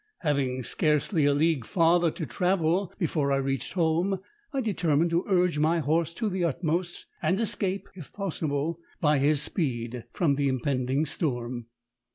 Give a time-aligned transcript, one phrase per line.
[0.21, 4.17] Having scarcely a league farther to travel before I reached home,
[4.51, 9.43] I determined to urge my horse to the utmost, and escape, if possible, by his
[9.43, 11.67] speed, from the impending storm.